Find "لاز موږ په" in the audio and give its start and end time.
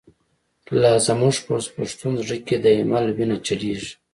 0.81-1.55